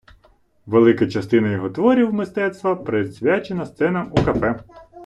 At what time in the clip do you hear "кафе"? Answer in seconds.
4.23-4.59